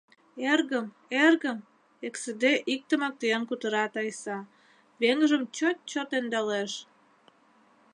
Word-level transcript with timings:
—Эргым, 0.51 0.85
эргым...— 1.23 1.59
эксыде 2.07 2.53
иктымак 2.73 3.13
тӱен 3.19 3.43
кутыра 3.49 3.85
Тайса, 3.93 4.37
веҥыжым 5.01 5.43
чот-чот 5.55 6.09
ӧндалеш. 6.17 6.71